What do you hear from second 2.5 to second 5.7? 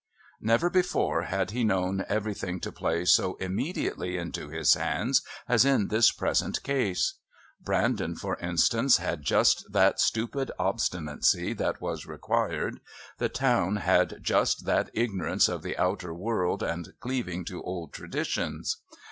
to play so immediately into his hands as